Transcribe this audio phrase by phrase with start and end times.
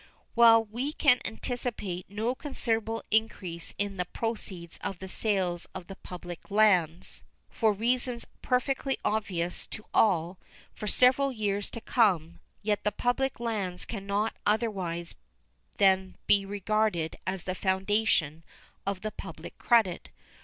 [0.33, 5.95] While we can anticipate no considerable increase in the proceeds of the sales of the
[5.95, 10.39] public lands, for reasons perfectly obvious to all,
[10.73, 15.13] for several years to come, yet the public lands can not otherwise
[15.77, 18.43] than be regarded as the foundation
[18.87, 20.09] of the public credit.